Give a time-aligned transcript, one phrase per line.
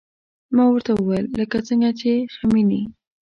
[0.55, 2.81] ما ورته وويل لکه څنګه چې خميني.